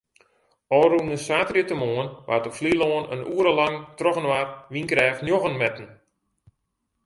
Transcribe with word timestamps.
Ofrûne 0.77 1.17
saterdeitemoarn 1.25 2.09
waard 2.27 2.47
op 2.49 2.55
Flylân 2.59 3.09
in 3.13 3.21
oere 3.35 3.51
lang 3.59 3.75
trochinoar 3.97 4.47
wynkrêft 4.73 5.21
njoggen 5.23 5.55
metten. 5.61 5.87